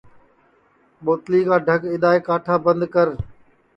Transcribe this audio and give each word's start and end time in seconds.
ٻوتلی 1.03 1.41
کا 1.47 1.57
ڈھک 1.65 1.81
اِدؔائے 1.93 2.19
کاٹھا 2.27 2.55
بند 2.65 2.83
کر 2.93 3.07